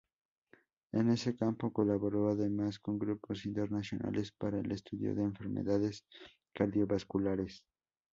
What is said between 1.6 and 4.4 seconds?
colabora además con grupos internacionales